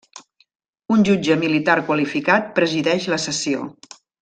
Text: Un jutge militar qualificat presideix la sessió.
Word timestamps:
Un 0.95 1.05
jutge 1.09 1.37
militar 1.43 1.75
qualificat 1.91 2.49
presideix 2.57 3.07
la 3.15 3.21
sessió. 3.29 3.71